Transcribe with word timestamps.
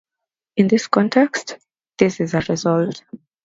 In 0.57 0.67
this 0.67 0.87
context, 0.87 1.59
this 1.99 2.19
is 2.19 2.33
a 2.33 2.41
result. 2.49 3.03